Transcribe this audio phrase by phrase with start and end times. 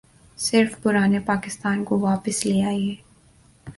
[0.37, 2.95] صرف پرانے پاکستان کو واپس لے آئیے۔